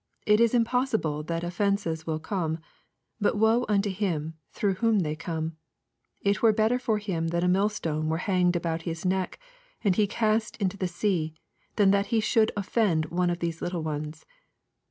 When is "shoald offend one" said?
12.19-13.29